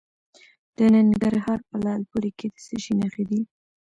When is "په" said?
1.69-1.75